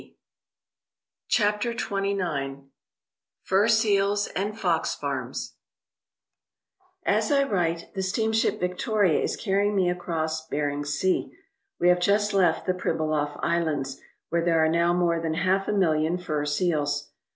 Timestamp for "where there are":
14.29-14.69